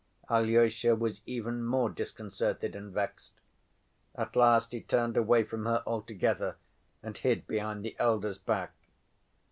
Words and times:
Alyosha 0.31 0.95
was 0.95 1.21
even 1.27 1.63
more 1.63 1.87
disconcerted 1.87 2.75
and 2.75 2.91
vexed. 2.91 3.39
At 4.15 4.35
last 4.35 4.71
he 4.71 4.81
turned 4.81 5.15
away 5.15 5.43
from 5.43 5.67
her 5.67 5.83
altogether 5.85 6.55
and 7.03 7.15
hid 7.15 7.45
behind 7.45 7.85
the 7.85 7.95
elder's 7.99 8.39
back. 8.39 8.73